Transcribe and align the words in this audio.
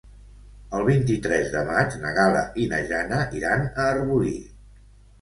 El 0.77 0.85
vint-i-tres 0.87 1.51
de 1.57 1.61
maig 1.69 1.99
na 2.05 2.15
Gal·la 2.17 2.43
i 2.65 2.69
na 2.75 2.83
Jana 2.95 3.23
iran 3.45 3.71
a 3.71 3.89
Arbolí. 3.95 4.37